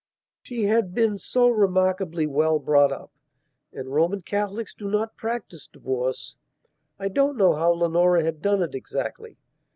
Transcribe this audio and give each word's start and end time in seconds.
She 0.41 0.63
had 0.63 0.95
been 0.95 1.19
so 1.19 1.47
remarkably 1.47 2.25
well 2.25 2.57
brought 2.57 2.91
up, 2.91 3.11
and 3.71 3.93
Roman 3.93 4.23
Catholics 4.23 4.73
do 4.73 4.89
not 4.89 5.15
practise 5.15 5.67
divorce. 5.71 6.37
I 6.97 7.07
don't 7.07 7.37
know 7.37 7.53
how 7.53 7.71
Leonora 7.73 8.23
had 8.23 8.41
done 8.41 8.63
it 8.63 8.73
exactly. 8.73 9.37